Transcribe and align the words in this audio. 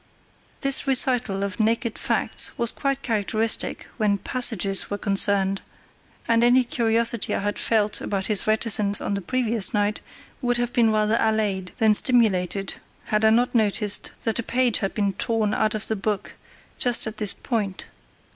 This 0.61 0.87
recital 0.87 1.43
of 1.43 1.59
naked 1.59 1.95
facts 1.99 2.57
was 2.57 2.71
quite 2.71 3.03
characteristic 3.03 3.87
when 3.97 4.17
"passages" 4.17 4.89
were 4.89 4.97
concerned, 4.97 5.61
and 6.27 6.43
any 6.43 6.63
curiosity 6.63 7.35
I 7.35 7.39
had 7.41 7.59
felt 7.59 8.01
about 8.01 8.25
his 8.25 8.47
reticence 8.47 8.99
on 8.99 9.13
the 9.13 9.21
previous 9.21 9.75
night 9.75 10.01
would 10.41 10.57
have 10.57 10.73
been 10.73 10.89
rather 10.89 11.17
allayed 11.21 11.73
than 11.77 11.93
stimulated 11.93 12.77
had 13.13 13.23
I 13.23 13.29
not 13.29 13.53
noticed 13.53 14.09
that 14.23 14.39
a 14.39 14.41
page 14.41 14.79
had 14.79 14.95
been 14.95 15.13
torn 15.13 15.53
out 15.53 15.75
of 15.75 15.87
the 15.87 15.95
book 15.95 16.33
just 16.79 17.05
at 17.05 17.17
this 17.17 17.33
point. 17.33 17.85